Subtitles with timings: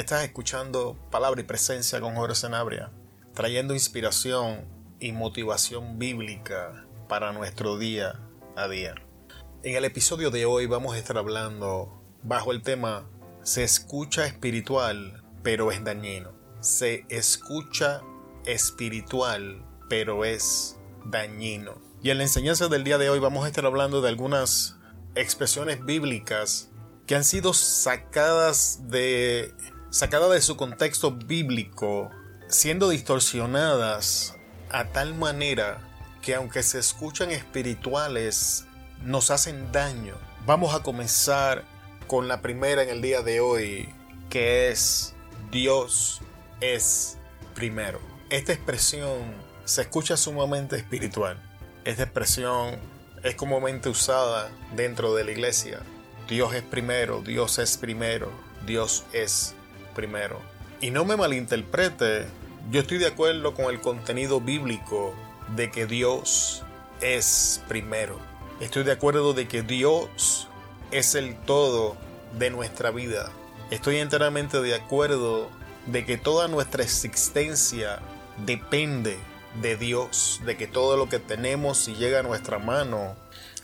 [0.00, 2.90] Estás escuchando Palabra y Presencia con Jorge Sanabria,
[3.34, 4.64] trayendo inspiración
[4.98, 8.18] y motivación bíblica para nuestro día
[8.56, 8.94] a día.
[9.62, 13.10] En el episodio de hoy vamos a estar hablando bajo el tema
[13.42, 16.32] Se escucha espiritual, pero es dañino.
[16.60, 18.00] Se escucha
[18.46, 21.74] espiritual, pero es dañino.
[22.02, 24.78] Y en la enseñanza del día de hoy vamos a estar hablando de algunas
[25.14, 26.70] expresiones bíblicas
[27.06, 29.52] que han sido sacadas de
[29.90, 32.10] sacadas de su contexto bíblico,
[32.48, 34.36] siendo distorsionadas
[34.70, 35.78] a tal manera
[36.22, 38.64] que aunque se escuchan espirituales,
[39.04, 40.14] nos hacen daño.
[40.46, 41.64] Vamos a comenzar
[42.06, 43.88] con la primera en el día de hoy,
[44.28, 45.14] que es
[45.50, 46.20] Dios
[46.60, 47.18] es
[47.54, 48.00] primero.
[48.28, 49.18] Esta expresión
[49.64, 51.40] se escucha sumamente espiritual.
[51.84, 52.78] Esta expresión
[53.22, 55.80] es comúnmente usada dentro de la iglesia
[56.30, 58.30] Dios es primero, Dios es primero,
[58.64, 59.56] Dios es
[60.00, 60.40] primero.
[60.80, 62.26] Y no me malinterprete,
[62.70, 65.14] yo estoy de acuerdo con el contenido bíblico
[65.54, 66.62] de que Dios
[67.02, 68.18] es primero.
[68.60, 70.48] Estoy de acuerdo de que Dios
[70.90, 71.98] es el todo
[72.38, 73.30] de nuestra vida.
[73.70, 75.50] Estoy enteramente de acuerdo
[75.84, 78.00] de que toda nuestra existencia
[78.46, 79.18] depende
[79.60, 83.16] de Dios, de que todo lo que tenemos y llega a nuestra mano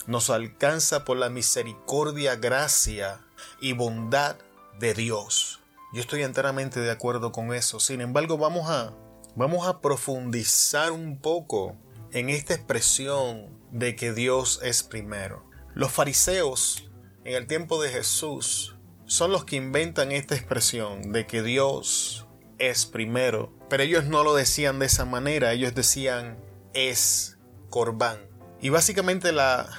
[0.07, 3.21] nos alcanza por la misericordia, gracia
[3.59, 4.37] y bondad
[4.79, 5.61] de Dios.
[5.97, 7.81] Yo estoy enteramente de acuerdo con eso.
[7.81, 8.95] Sin embargo, vamos a,
[9.35, 11.75] vamos a profundizar un poco
[12.13, 15.49] en esta expresión de que Dios es primero.
[15.73, 16.91] Los fariseos
[17.25, 22.27] en el tiempo de Jesús son los que inventan esta expresión de que Dios
[22.59, 23.55] es primero.
[23.71, 26.37] Pero ellos no lo decían de esa manera, ellos decían
[26.75, 27.39] es
[27.71, 28.19] Corbán.
[28.61, 29.71] Y básicamente la,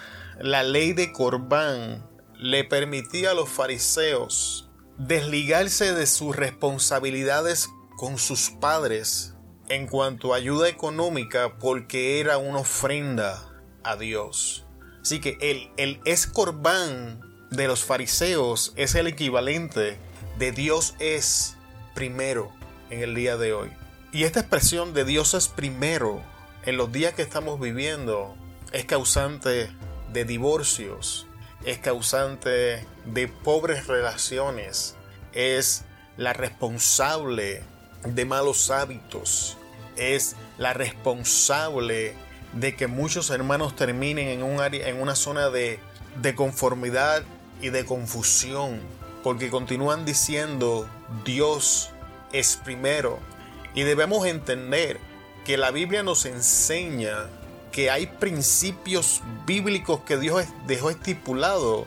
[0.42, 2.10] la ley de Corbán
[2.40, 4.67] le permitía a los fariseos
[4.98, 9.34] desligarse de sus responsabilidades con sus padres
[9.70, 14.66] en cuanto a ayuda económica porque era una ofrenda a Dios.
[15.02, 17.22] Así que el, el escorbán
[17.52, 20.00] de los fariseos es el equivalente
[20.38, 21.56] de Dios es
[21.96, 22.52] primero
[22.90, 23.72] en el día de hoy.
[24.12, 26.22] Y esta expresión de Dios es primero
[26.66, 28.36] en los días que estamos viviendo
[28.74, 29.70] es causante
[30.12, 31.28] de divorcios,
[31.64, 34.96] es causante de pobres relaciones,
[35.34, 35.84] es
[36.18, 37.64] la responsable
[38.04, 39.58] de malos hábitos,
[39.96, 42.16] es la responsable
[42.54, 45.80] de que muchos hermanos terminen en, un área, en una zona de,
[46.22, 47.24] de conformidad
[47.62, 48.80] y de confusión,
[49.24, 50.88] porque continúan diciendo
[51.26, 51.92] Dios
[52.34, 53.20] es primero.
[53.74, 55.00] Y debemos entender
[55.46, 57.28] que la Biblia nos enseña
[57.72, 61.86] que hay principios bíblicos que Dios dejó estipulado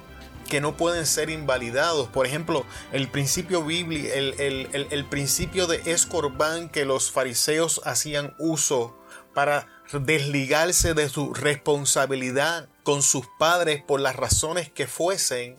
[0.50, 2.09] que no pueden ser invalidados.
[2.09, 8.99] Por ejemplo, el principio bíblico, el, principio de escorbán que los fariseos hacían uso
[9.33, 15.56] para desligarse de su responsabilidad con sus padres por las razones que fuesen,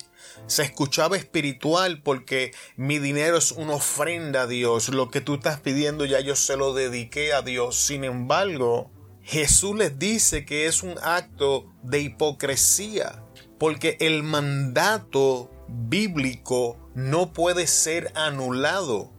[0.47, 4.89] se escuchaba espiritual porque mi dinero es una ofrenda a Dios.
[4.89, 7.77] Lo que tú estás pidiendo ya yo se lo dediqué a Dios.
[7.77, 8.91] Sin embargo,
[9.23, 13.23] Jesús les dice que es un acto de hipocresía,
[13.61, 19.11] porque el mandato bíblico no puede ser anulado.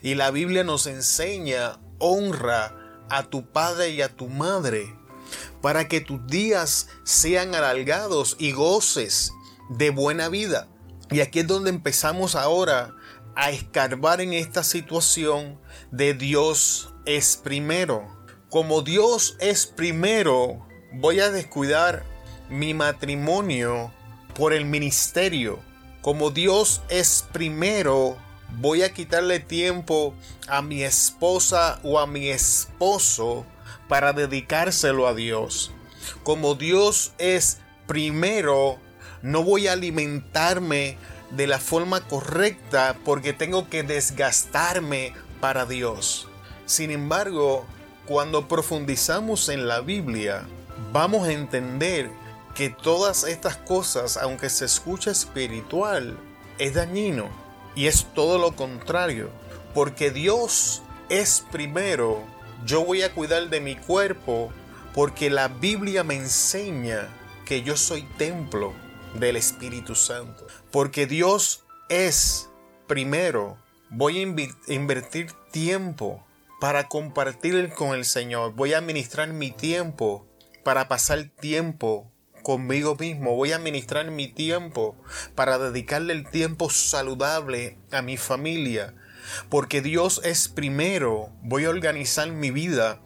[0.00, 4.96] Y la Biblia nos enseña, honra a tu padre y a tu madre,
[5.60, 9.30] para que tus días sean alargados y goces
[9.68, 10.68] de buena vida.
[11.10, 12.94] Y aquí es donde empezamos ahora
[13.36, 15.60] a escarbar en esta situación
[15.90, 22.04] de Dios es primero como Dios es primero, voy a descuidar
[22.52, 23.90] mi matrimonio
[24.34, 25.58] por el ministerio.
[26.02, 28.16] Como Dios es primero,
[28.58, 30.14] voy a quitarle tiempo
[30.48, 33.46] a mi esposa o a mi esposo
[33.88, 35.72] para dedicárselo a Dios.
[36.24, 38.78] Como Dios es primero,
[39.22, 40.98] no voy a alimentarme
[41.30, 46.28] de la forma correcta porque tengo que desgastarme para Dios.
[46.66, 47.64] Sin embargo,
[48.06, 50.44] cuando profundizamos en la Biblia,
[50.92, 52.10] vamos a entender
[52.54, 56.18] que todas estas cosas, aunque se escucha espiritual,
[56.58, 57.28] es dañino
[57.74, 59.30] y es todo lo contrario.
[59.74, 62.22] Porque Dios es primero,
[62.64, 64.52] yo voy a cuidar de mi cuerpo
[64.94, 67.08] porque la Biblia me enseña
[67.46, 68.74] que yo soy templo
[69.14, 70.46] del Espíritu Santo.
[70.70, 72.50] Porque Dios es
[72.86, 73.56] primero,
[73.88, 76.24] voy a invertir tiempo
[76.60, 78.52] para compartir con el Señor.
[78.52, 80.26] Voy a administrar mi tiempo
[80.62, 82.11] para pasar tiempo
[82.42, 83.34] conmigo mismo.
[83.34, 84.96] Voy a administrar mi tiempo
[85.34, 88.94] para dedicarle el tiempo saludable a mi familia.
[89.48, 93.00] Porque Dios es primero, voy a organizar mi vida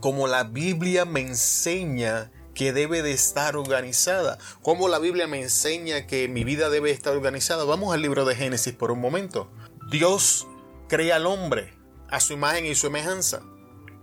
[0.00, 4.38] como la Biblia me enseña que debe de estar organizada.
[4.62, 7.64] Como la Biblia me enseña que mi vida debe estar organizada.
[7.64, 9.50] Vamos al libro de Génesis por un momento.
[9.90, 10.46] Dios
[10.88, 11.74] crea al hombre
[12.08, 13.42] a su imagen y semejanza.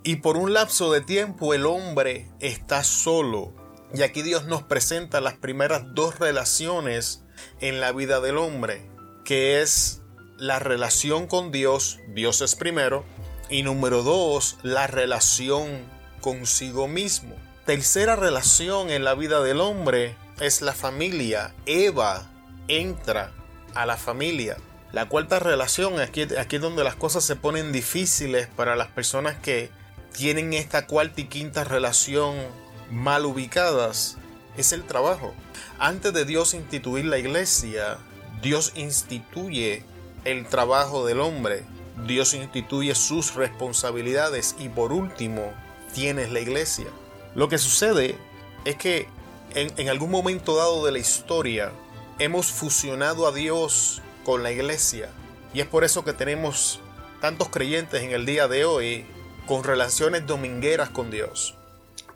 [0.04, 3.54] Y por un lapso de tiempo el hombre está solo.
[3.94, 7.24] Y aquí Dios nos presenta las primeras dos relaciones
[7.62, 8.90] en la vida del hombre,
[9.24, 10.02] que es
[10.38, 13.06] la relación con Dios, Dios es primero,
[13.50, 15.86] y número dos, la relación
[16.20, 17.36] consigo mismo.
[17.66, 21.54] Tercera relación en la vida del hombre es la familia.
[21.66, 22.30] Eva
[22.68, 23.32] entra
[23.74, 24.58] a la familia.
[24.92, 29.38] La cuarta relación, aquí, aquí es donde las cosas se ponen difíciles para las personas
[29.38, 29.70] que
[30.14, 32.36] tienen esta cuarta y quinta relación
[32.92, 34.18] mal ubicadas,
[34.58, 35.34] es el trabajo.
[35.80, 37.98] Antes de Dios instituir la iglesia,
[38.42, 39.84] Dios instituye
[40.26, 41.64] el trabajo del hombre.
[42.06, 45.54] Dios instituye sus responsabilidades y por último
[45.94, 46.88] tienes la iglesia.
[47.36, 48.18] Lo que sucede
[48.66, 49.08] es que
[49.56, 51.72] en, en, algún momento dado de la historia
[52.20, 55.10] hemos fusionado a Dios con la iglesia
[55.54, 56.80] y es por eso que tenemos
[57.22, 59.06] tantos creyentes en el día de hoy
[59.48, 61.56] con relaciones domingueras con Dios,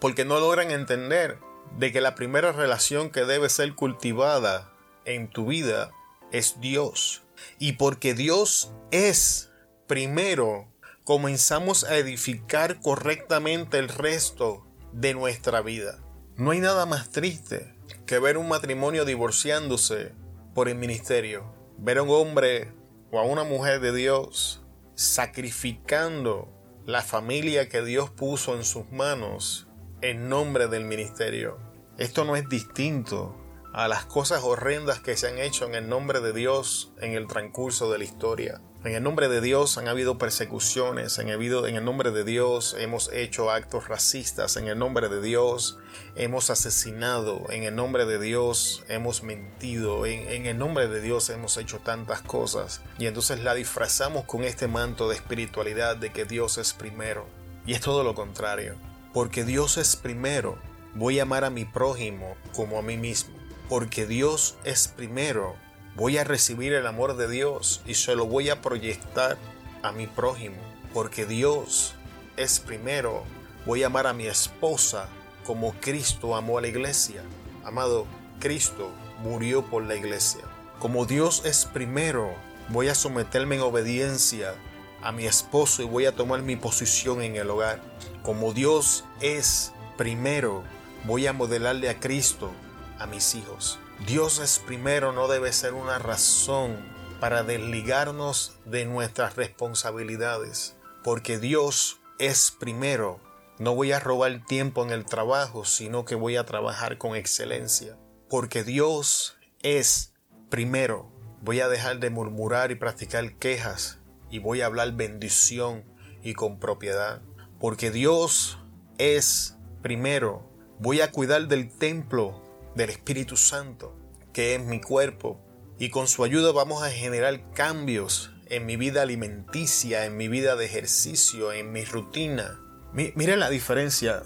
[0.01, 1.39] porque no logran entender
[1.77, 4.73] de que la primera relación que debe ser cultivada
[5.05, 5.91] en tu vida
[6.31, 7.21] es Dios.
[7.59, 9.51] Y porque Dios es
[9.87, 10.67] primero,
[11.03, 15.99] comenzamos a edificar correctamente el resto de nuestra vida.
[16.35, 17.75] No hay nada más triste
[18.07, 20.13] que ver un matrimonio divorciándose
[20.55, 21.53] por el ministerio.
[21.77, 22.73] Ver a un hombre
[23.11, 24.63] o a una mujer de Dios
[24.95, 26.51] sacrificando
[26.87, 29.67] la familia que Dios puso en sus manos
[30.01, 31.57] en nombre del ministerio.
[31.97, 33.37] Esto no es distinto
[33.73, 37.27] a las cosas horrendas que se han hecho en el nombre de Dios en el
[37.27, 38.61] transcurso de la historia.
[38.83, 43.51] En el nombre de Dios han habido persecuciones, en el, nombre de Dios hemos hecho
[43.51, 45.77] actos racistas, en el nombre de Dios
[46.15, 51.29] hemos asesinado, en el nombre de Dios hemos mentido, en, en el nombre de Dios
[51.29, 52.81] hemos hecho tantas cosas.
[52.97, 57.27] Y entonces la disfrazamos con este manto de espiritualidad de que Dios es primero.
[57.67, 58.90] Y es todo lo contrario.
[59.13, 60.57] Porque Dios es primero,
[60.95, 63.35] voy a amar a mi prójimo como a mí mismo.
[63.67, 65.55] Porque Dios es primero,
[65.95, 69.37] voy a recibir el amor de Dios y se lo voy a proyectar
[69.83, 70.57] a mi prójimo.
[70.93, 71.95] Porque Dios
[72.37, 73.23] es primero,
[73.65, 75.09] voy a amar a mi esposa
[75.45, 77.23] como Cristo amó a la iglesia.
[77.65, 78.05] Amado,
[78.39, 78.91] Cristo
[79.21, 80.41] murió por la iglesia.
[80.79, 82.33] Como Dios es primero,
[82.69, 84.55] voy a someterme en obediencia
[85.01, 87.81] a mi esposo y voy a tomar mi posición en el hogar.
[88.23, 90.63] Como Dios es primero,
[91.05, 92.51] voy a modelarle a Cristo
[92.99, 93.79] a mis hijos.
[94.05, 96.77] Dios es primero no debe ser una razón
[97.19, 103.19] para desligarnos de nuestras responsabilidades, porque Dios es primero.
[103.59, 107.95] No voy a robar tiempo en el trabajo, sino que voy a trabajar con excelencia,
[108.27, 110.13] porque Dios es
[110.49, 111.11] primero.
[111.41, 114.00] Voy a dejar de murmurar y practicar quejas
[114.31, 115.83] y voy a hablar bendición
[116.23, 117.21] y con propiedad.
[117.59, 118.57] Porque Dios
[118.97, 120.49] es primero.
[120.79, 122.41] Voy a cuidar del templo
[122.75, 123.95] del Espíritu Santo,
[124.33, 125.39] que es mi cuerpo.
[125.77, 130.55] Y con su ayuda vamos a generar cambios en mi vida alimenticia, en mi vida
[130.55, 132.59] de ejercicio, en mi rutina.
[132.93, 134.23] miren la diferencia.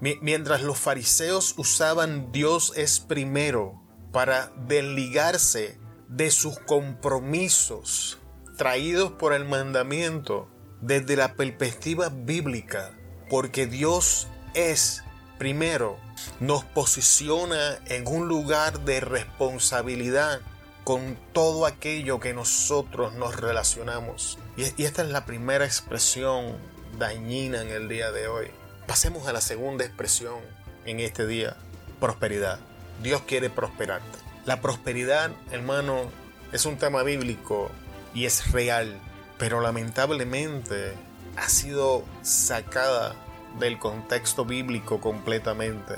[0.00, 3.82] mientras los fariseos usaban Dios es primero
[4.12, 8.19] para desligarse de sus compromisos
[8.60, 10.46] traídos por el mandamiento
[10.82, 12.90] desde la perspectiva bíblica,
[13.30, 15.02] porque Dios es
[15.38, 15.96] primero,
[16.40, 20.42] nos posiciona en un lugar de responsabilidad
[20.84, 24.38] con todo aquello que nosotros nos relacionamos.
[24.58, 26.58] Y, esta es la primera expresión
[26.98, 28.48] dañina en el día de hoy.
[28.86, 30.34] Pasemos a la segunda expresión
[30.84, 31.56] en este día,
[31.98, 32.60] prosperidad.
[33.02, 34.18] Dios quiere prosperarte.
[34.44, 36.10] La prosperidad, hermano,
[36.52, 37.70] es un tema bíblico
[38.14, 39.00] y es real,
[39.38, 40.94] pero lamentablemente
[41.36, 43.14] ha sido sacada
[43.58, 45.94] del contexto bíblico completamente.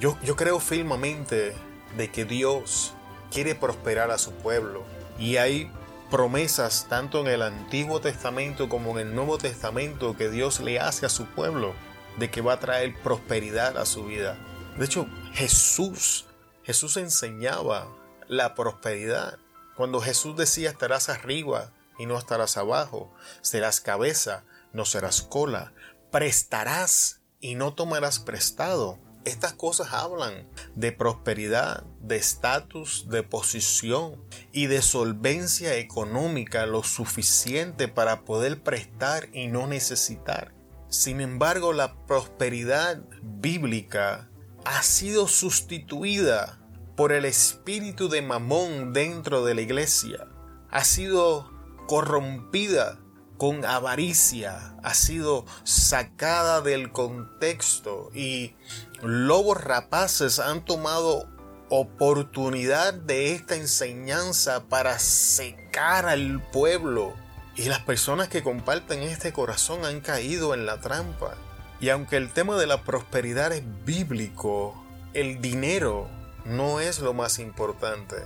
[0.00, 1.54] Yo, yo creo firmemente
[1.96, 2.94] de que Dios
[3.30, 4.84] quiere prosperar a su pueblo
[5.18, 5.70] y hay
[6.10, 11.06] promesas tanto en el Antiguo Testamento como en el Nuevo Testamento que Dios le hace
[11.06, 11.74] a su pueblo
[12.18, 14.36] de que va a traer prosperidad a su vida.
[14.76, 16.24] De hecho, Jesús,
[16.64, 17.88] Jesús enseñaba
[18.26, 19.38] la prosperidad.
[19.78, 25.72] Cuando Jesús decía estarás arriba y no estarás abajo, serás cabeza, no serás cola,
[26.10, 28.98] prestarás y no tomarás prestado.
[29.24, 34.20] Estas cosas hablan de prosperidad, de estatus, de posición
[34.50, 40.52] y de solvencia económica lo suficiente para poder prestar y no necesitar.
[40.88, 44.28] Sin embargo, la prosperidad bíblica
[44.64, 46.58] ha sido sustituida
[46.98, 50.26] por el espíritu de Mamón dentro de la iglesia.
[50.68, 51.48] Ha sido
[51.86, 52.98] corrompida
[53.36, 58.56] con avaricia, ha sido sacada del contexto y
[59.00, 61.28] lobos rapaces han tomado
[61.68, 67.14] oportunidad de esta enseñanza para secar al pueblo.
[67.54, 71.36] Y las personas que comparten este corazón han caído en la trampa.
[71.80, 74.74] Y aunque el tema de la prosperidad es bíblico,
[75.14, 76.17] el dinero
[76.48, 78.16] no es lo más importante.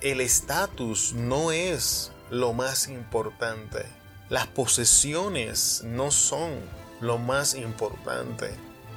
[0.00, 3.84] El estatus no es lo más importante.
[4.28, 6.52] Las posesiones no son
[7.00, 8.54] lo más importante.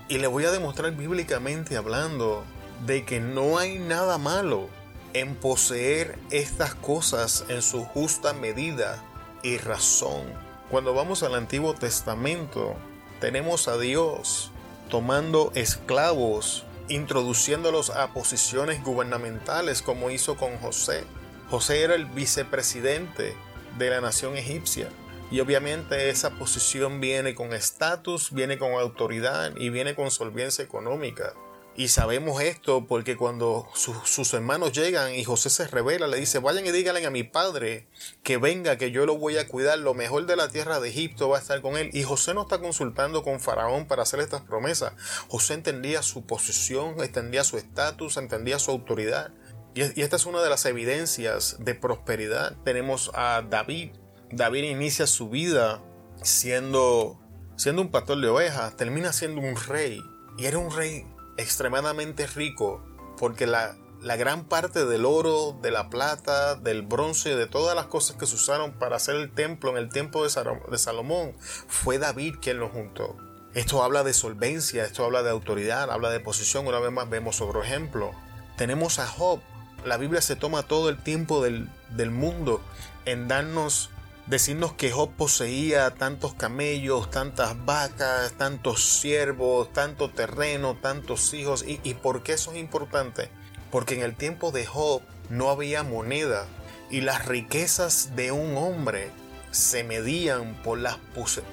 [0.07, 2.43] Y le voy a demostrar bíblicamente hablando
[2.85, 4.69] de que no hay nada malo
[5.13, 9.03] en poseer estas cosas en su justa medida
[9.41, 10.25] y razón.
[10.69, 12.75] Cuando vamos al Antiguo Testamento,
[13.19, 14.51] tenemos a Dios
[14.89, 21.03] tomando esclavos, introduciéndolos a posiciones gubernamentales como hizo con José.
[21.49, 23.35] José era el vicepresidente
[23.77, 24.89] de la nación egipcia
[25.31, 31.33] y obviamente esa posición viene con estatus, viene con autoridad y viene con solvencia económica.
[31.77, 36.65] Y sabemos esto porque cuando sus hermanos llegan y José se revela, le dice, vayan
[36.65, 37.87] y díganle a mi padre
[38.23, 41.27] que venga, que yo lo voy a cuidar, lo mejor de la tierra de Egipto
[41.27, 41.89] va a estar con él.
[41.93, 44.93] Y José no está consultando con Faraón para hacer estas promesas.
[45.27, 49.31] José entendía su posición, entendía su estatus, entendía su autoridad.
[49.73, 52.55] Y esta es una de las evidencias de prosperidad.
[52.63, 53.91] Tenemos a David
[54.31, 55.81] David inicia su vida
[56.21, 57.19] siendo,
[57.55, 60.01] siendo un pastor de ovejas, termina siendo un rey.
[60.37, 61.05] Y era un rey
[61.37, 62.81] extremadamente rico
[63.17, 67.87] porque la, la gran parte del oro, de la plata, del bronce, de todas las
[67.87, 71.33] cosas que se usaron para hacer el templo en el tiempo de Salomón,
[71.67, 73.17] fue David quien lo juntó.
[73.55, 76.67] Esto habla de solvencia, esto habla de autoridad, habla de posición.
[76.67, 78.11] Una vez más vemos otro ejemplo.
[78.57, 79.39] Tenemos a Job.
[79.85, 82.61] La Biblia se toma todo el tiempo del, del mundo
[83.05, 83.91] en darnos
[84.27, 91.63] decirnos que Job poseía tantos camellos, tantas vacas, tantos siervos, tanto terreno, tantos hijos.
[91.67, 93.29] ¿Y, ¿Y, por qué eso es importante?
[93.71, 96.47] Porque en el tiempo de Job no había moneda
[96.89, 99.11] y las riquezas de un hombre
[99.55, 100.97] se medían por las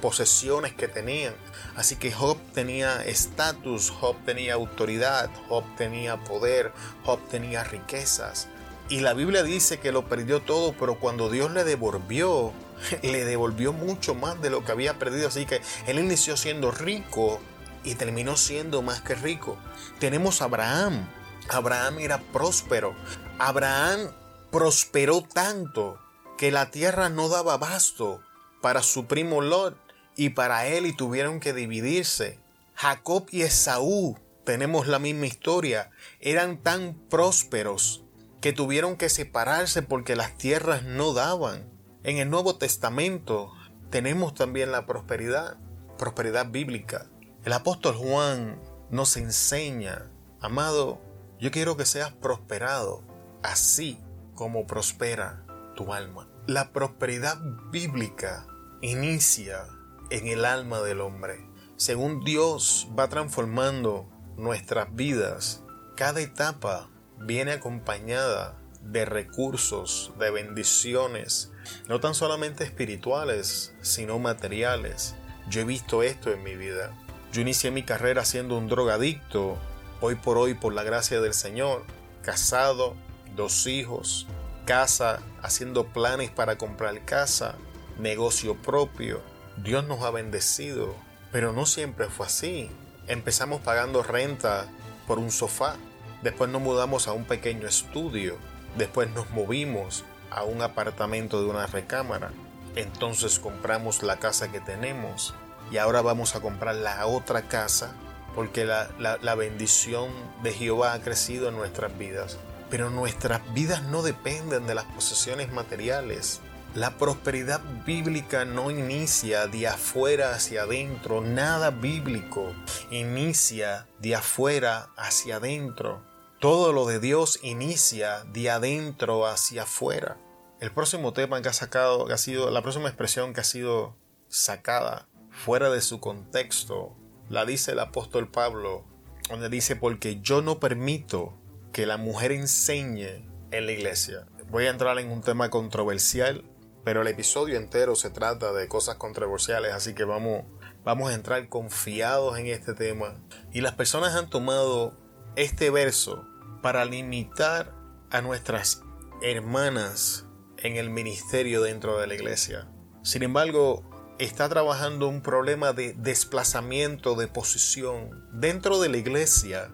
[0.00, 1.34] posesiones que tenían.
[1.76, 6.72] Así que Job tenía estatus, Job tenía autoridad, Job tenía poder,
[7.04, 8.48] Job tenía riquezas.
[8.88, 12.52] Y la Biblia dice que lo perdió todo, pero cuando Dios le devolvió,
[13.02, 15.28] le devolvió mucho más de lo que había perdido.
[15.28, 17.40] Así que él inició siendo rico
[17.84, 19.58] y terminó siendo más que rico.
[19.98, 21.08] Tenemos a Abraham.
[21.48, 22.94] Abraham era próspero.
[23.38, 24.10] Abraham
[24.50, 25.98] prosperó tanto
[26.38, 28.22] que la tierra no daba abasto
[28.60, 29.76] para su primo Lot
[30.16, 32.38] y para él y tuvieron que dividirse.
[32.74, 38.02] Jacob y Esaú, tenemos la misma historia, eran tan prósperos
[38.40, 41.71] que tuvieron que separarse porque las tierras no daban.
[42.04, 43.52] En el Nuevo Testamento
[43.90, 45.56] tenemos también la prosperidad,
[45.98, 47.06] prosperidad bíblica.
[47.44, 51.00] El apóstol Juan nos enseña, amado,
[51.38, 53.04] yo quiero que seas prosperado,
[53.44, 54.00] así
[54.34, 56.28] como prospera tu alma.
[56.48, 57.38] La prosperidad
[57.70, 58.48] bíblica
[58.80, 59.64] inicia
[60.10, 61.48] en el alma del hombre.
[61.76, 65.62] Según Dios va transformando nuestras vidas,
[65.96, 66.90] cada etapa
[67.20, 71.51] viene acompañada de recursos, de bendiciones,
[71.88, 75.14] no tan solamente espirituales, sino materiales.
[75.48, 76.92] Yo he visto esto en mi vida.
[77.32, 79.58] Yo inicié mi carrera siendo un drogadicto,
[80.00, 81.84] hoy por hoy por la gracia del Señor,
[82.22, 82.94] casado,
[83.34, 84.26] dos hijos,
[84.64, 87.56] casa, haciendo planes para comprar casa,
[87.98, 89.22] negocio propio.
[89.56, 90.94] Dios nos ha bendecido,
[91.30, 92.70] pero no siempre fue así.
[93.06, 94.66] Empezamos pagando renta
[95.06, 95.76] por un sofá,
[96.22, 98.36] Después nos mudamos a un pequeño estudio.
[98.78, 100.04] Después nos movimos
[100.34, 102.30] a un apartamento de una recámara.
[102.76, 105.34] Entonces compramos la casa que tenemos
[105.70, 107.94] y ahora vamos a comprar la otra casa
[108.34, 110.08] porque la, la, bendición
[110.42, 112.38] de Jehová ha crecido en nuestras vidas.
[112.70, 116.40] Pero nuestras vidas no dependen de las posesiones materiales.
[116.74, 122.54] La prosperidad bíblica no inicia de afuera hacia adentro, nada bíblico
[122.90, 126.11] inicia de afuera hacia adentro.
[126.42, 130.16] Todo lo de Dios inicia de adentro hacia afuera.
[130.58, 133.94] El próximo tema que ha sacado, que ha sido, la próxima expresión que ha sido
[134.26, 136.96] sacada fuera de su contexto,
[137.28, 138.84] la dice el apóstol Pablo
[139.30, 141.32] donde dice, porque yo no permito
[141.72, 144.26] que la mujer enseñe en la iglesia.
[144.50, 146.44] Voy a entrar en un tema controversial,
[146.82, 150.42] pero el episodio entero se trata de cosas controversiales, así que vamos,
[150.82, 153.14] vamos a entrar confiados en este tema.
[153.52, 154.98] Y las personas han tomado
[155.36, 156.26] este verso
[156.62, 157.74] para limitar
[158.10, 158.82] a nuestras
[159.20, 160.24] hermanas
[160.56, 162.68] en el ministerio dentro de la iglesia.
[163.02, 168.28] Sin embargo, está trabajando un problema de desplazamiento de posición.
[168.32, 169.70] Dentro de la iglesia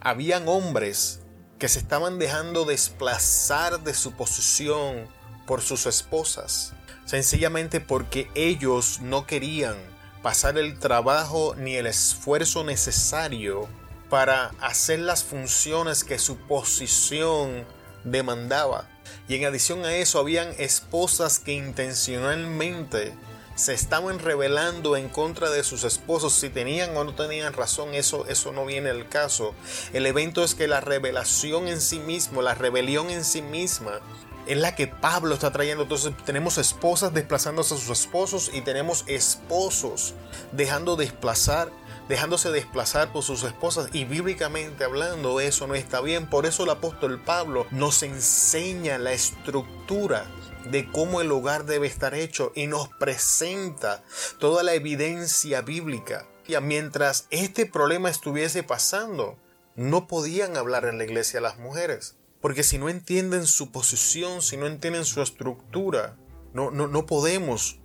[0.00, 1.22] habían hombres
[1.58, 5.08] que se estaban dejando desplazar de su posición
[5.46, 6.74] por sus esposas,
[7.04, 9.76] sencillamente porque ellos no querían
[10.22, 13.68] pasar el trabajo ni el esfuerzo necesario
[14.12, 17.64] para hacer las funciones que su posición
[18.04, 18.86] demandaba.
[19.26, 23.14] Y en adición a eso, habían esposas que intencionalmente
[23.54, 28.26] se estaban rebelando en contra de sus esposos, si tenían o no tenían razón, eso,
[28.26, 29.54] eso no viene al caso.
[29.94, 34.00] El evento es que la revelación en sí mismo, la rebelión en sí misma,
[34.46, 35.84] es la que Pablo está trayendo.
[35.84, 40.12] Entonces tenemos esposas desplazándose a sus esposos y tenemos esposos
[40.52, 41.72] dejando desplazar
[42.12, 46.28] dejándose desplazar por sus esposas y bíblicamente hablando eso no está bien.
[46.28, 50.26] Por eso el apóstol Pablo nos enseña la estructura
[50.70, 54.04] de cómo el hogar debe estar hecho y nos presenta
[54.38, 56.28] toda la evidencia bíblica.
[56.46, 59.38] Y mientras este problema estuviese pasando,
[59.74, 62.18] no podían hablar en la iglesia las mujeres.
[62.42, 66.18] Porque si no entienden su posición, si no entienden su estructura,
[66.52, 67.78] no, no, no podemos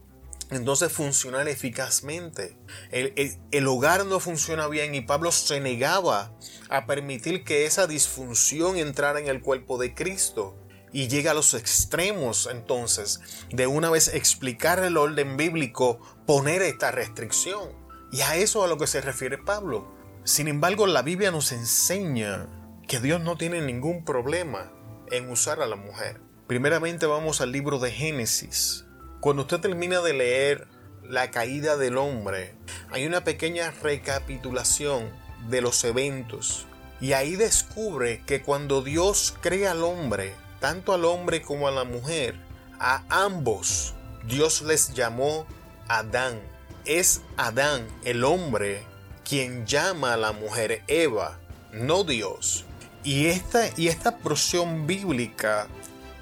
[0.50, 2.58] entonces funcionar eficazmente.
[2.92, 6.32] El, hogar no funciona bien y Pablo se negaba
[6.70, 10.56] a permitir que esa disfunción entrara en el cuerpo de Cristo.
[10.94, 16.92] Y llega a los extremos entonces de una vez explicar el orden bíblico, poner esta
[16.92, 17.72] restricción.
[18.12, 19.94] Y a eso a lo que se refiere Pablo.
[20.24, 22.48] Sin embargo, la Biblia nos enseña
[22.88, 24.72] que Dios no tiene ningún problema
[25.12, 26.22] en usar a la mujer.
[26.48, 28.87] Primeramente vamos al libro de Génesis,
[29.20, 30.68] cuando usted termina de leer
[31.04, 32.56] la caída del hombre,
[32.92, 35.10] hay una pequeña recapitulación
[35.50, 36.66] de los eventos.
[37.00, 41.84] Y ahí descubre que cuando Dios crea al hombre, tanto al hombre como a la
[41.84, 42.36] mujer,
[42.80, 43.94] a ambos
[44.28, 45.48] Dios les llamó
[45.88, 46.42] Adán.
[46.86, 48.84] Es Adán, el hombre,
[49.28, 51.40] quien llama a la mujer Eva,
[51.72, 52.66] no Dios.
[53.04, 55.68] Y esta, y esta porción bíblica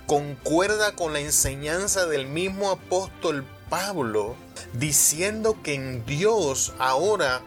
[0.08, 4.36] concuerda con la enseñanza del mismo apóstol Pablo,
[4.74, 7.42] diciendo que en Dios ahora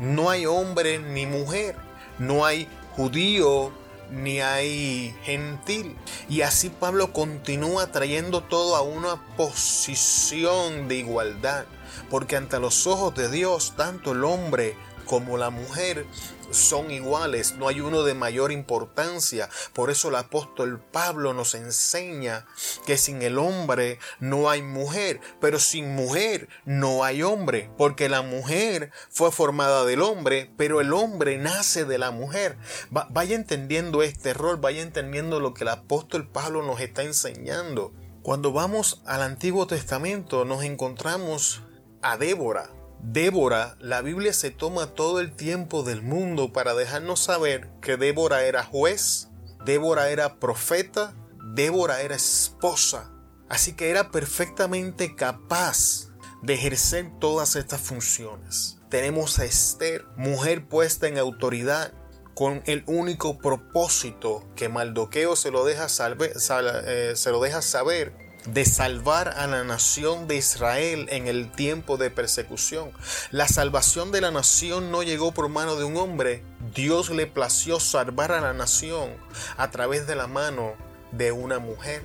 [0.00, 1.76] no hay hombre ni mujer,
[2.18, 3.72] no hay judío
[4.10, 5.96] ni hay gentil.
[6.28, 11.64] Y así Pablo continúa trayendo todo a una posición de igualdad,
[12.10, 16.06] porque ante los ojos de Dios, tanto el hombre como la mujer
[16.50, 19.48] son iguales, no hay uno de mayor importancia.
[19.72, 22.46] Por eso el apóstol Pablo nos enseña
[22.86, 28.22] que sin el hombre no hay mujer, pero sin mujer no hay hombre, porque la
[28.22, 32.58] mujer fue formada del hombre, pero el hombre nace de la mujer.
[32.90, 37.92] vaya entendiendo este rol, vaya entendiendo lo que el apóstol Pablo nos está enseñando.
[38.22, 41.62] Cuando vamos al Antiguo Testamento nos encontramos
[42.00, 42.70] a Débora,
[43.06, 48.44] Débora, la Biblia se toma todo el tiempo del mundo para dejarnos saber que Débora
[48.44, 49.28] era juez,
[49.66, 51.14] Débora era profeta,
[51.54, 53.12] Débora era esposa.
[53.50, 56.08] Así que era perfectamente capaz
[56.42, 58.78] de ejercer todas estas funciones.
[58.88, 61.92] Tenemos a Esther, mujer puesta en autoridad,
[62.34, 68.64] con el único propósito que Maldoqueo se lo deja, eh, se lo deja saber de
[68.64, 72.92] salvar a la nación de Israel en el tiempo de persecución.
[73.30, 76.44] La salvación de la nación no llegó por mano de un hombre.
[76.74, 79.10] Dios le plació salvar a la nación
[79.56, 80.74] a través de la mano
[81.12, 82.02] de una mujer.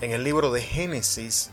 [0.00, 1.50] En el libro de Génesis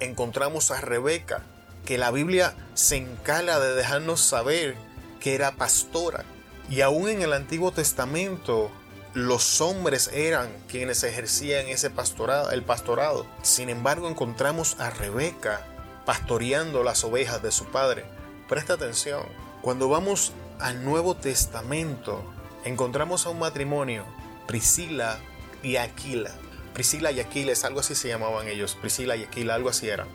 [0.00, 1.44] encontramos a Rebeca,
[1.84, 4.76] que la Biblia se encala de dejarnos saber
[5.20, 6.24] que era pastora.
[6.68, 8.70] Y aún en el Antiguo Testamento
[9.14, 13.26] los hombres eran quienes ejercían ese pastorado, el pastorado.
[13.42, 15.66] Sin embargo, encontramos a Rebeca
[16.06, 18.04] pastoreando las ovejas de su padre.
[18.48, 19.22] Presta atención,
[19.60, 22.24] cuando vamos al Nuevo Testamento,
[22.64, 24.04] encontramos a un matrimonio,
[24.46, 25.18] Priscila
[25.62, 26.30] y Aquila.
[26.72, 30.08] Priscila y Aquila, algo así se llamaban ellos, Priscila y Aquila, algo así eran.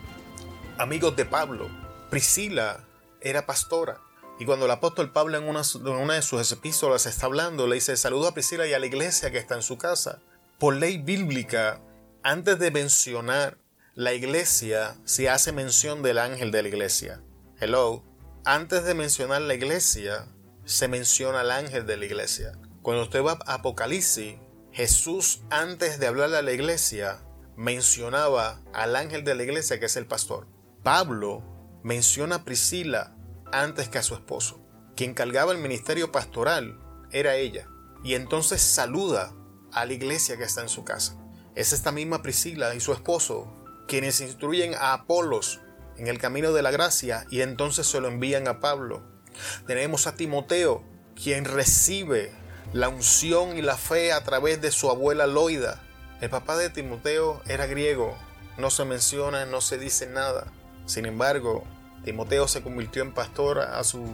[0.80, 1.70] Amigos de Pablo.
[2.10, 2.80] Priscila
[3.22, 4.00] era pastora
[4.39, 8.28] y cuando el apóstol Pablo en una, de sus epístolas está hablando, le dice, saludo
[8.28, 10.19] a Priscila y a la iglesia que está en su casa.
[10.60, 11.82] Por ley bíblica,
[12.23, 13.58] antes de mencionar
[13.95, 17.21] la iglesia, se hace mención del ángel de la iglesia.
[17.60, 18.04] Hello.
[18.45, 20.28] Antes de mencionar la iglesia,
[20.65, 22.52] se menciona al ángel de la iglesia.
[22.84, 24.36] Cuando usted va a Apocalipsis,
[24.71, 27.23] Jesús antes de hablarle a la iglesia
[27.56, 30.47] mencionaba al ángel de la iglesia que es el pastor.
[30.84, 31.43] Pablo
[31.84, 33.17] menciona a Priscila
[33.52, 34.60] antes que a su esposo.
[34.96, 36.80] Quien cargaba el ministerio pastoral
[37.12, 37.68] era ella.
[38.04, 39.34] Y entonces saluda
[39.72, 41.18] a la iglesia que está en su casa.
[41.56, 43.54] Es esta misma Priscila y su esposo
[43.88, 45.62] quienes instruyen a Apolos
[45.98, 49.02] en el camino de la gracia y entonces se lo envían a Pablo.
[49.66, 50.84] Tenemos a Timoteo,
[51.16, 52.32] quien recibe
[52.74, 55.82] la unción y la fe a través de su abuela Loida.
[56.22, 58.18] El papá de Timoteo era griego,
[58.58, 60.52] no se menciona, no se dice nada.
[60.86, 61.64] Sin embargo,
[62.04, 64.06] Timoteo se convirtió en pastor a su,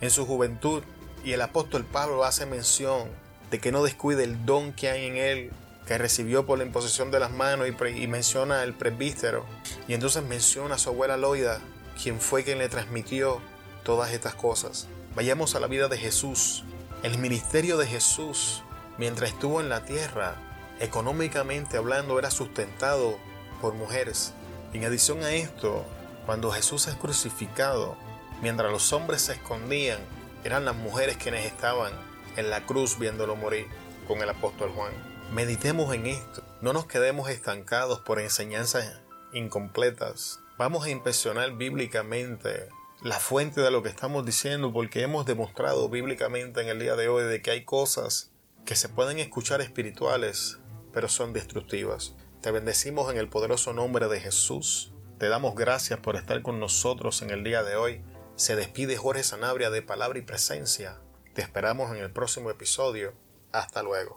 [0.00, 0.82] en su juventud
[1.24, 3.08] y el apóstol Pablo hace mención
[3.50, 5.52] de que no descuide el don que hay en él
[5.86, 9.44] que recibió por la imposición de las manos y, menciona el presbítero.
[9.88, 11.60] Y entonces menciona a su abuela Loida,
[12.00, 13.40] quien fue quien le transmitió
[13.82, 14.86] todas estas cosas.
[15.14, 16.64] Vayamos a la vida de Jesús.
[17.02, 18.62] El ministerio de Jesús,
[18.96, 20.36] mientras estuvo en la tierra,
[20.78, 23.18] económicamente hablando, era sustentado
[23.60, 24.32] por mujeres.
[24.72, 25.84] En adición a esto,
[26.26, 27.96] cuando Jesús es crucificado,
[28.40, 30.00] mientras los hombres se escondían,
[30.44, 31.92] eran las mujeres quienes estaban
[32.36, 33.66] en la cruz viéndolo morir
[34.06, 34.92] con el apóstol Juan.
[35.32, 39.00] Meditemos en esto, no nos quedemos estancados por enseñanzas
[39.32, 40.40] incompletas.
[40.58, 42.68] Vamos a impresionar bíblicamente
[43.02, 47.08] la fuente de lo que estamos diciendo porque hemos demostrado bíblicamente en el día de
[47.08, 48.30] hoy de que hay cosas
[48.64, 50.58] que se pueden escuchar espirituales
[50.92, 52.14] pero son destructivas.
[52.40, 54.92] Te bendecimos en el poderoso nombre de Jesús.
[55.22, 58.02] Te damos gracias por estar con nosotros en el día de hoy.
[58.34, 60.98] Se despide Jorge Sanabria de Palabra y Presencia.
[61.32, 63.14] Te esperamos en el próximo episodio.
[63.52, 64.10] Hasta luego.